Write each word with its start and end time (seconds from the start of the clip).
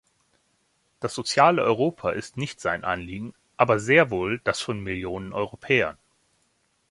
Das 0.99 1.13
soziale 1.13 1.61
Europa 1.61 2.09
ist 2.09 2.35
nicht 2.35 2.59
sein 2.59 2.83
Anliegen, 2.83 3.35
aber 3.55 3.77
sehr 3.79 4.09
wohl 4.09 4.41
das 4.43 4.59
von 4.59 4.81
Millionen 4.81 5.31
Europäern. 5.31 5.95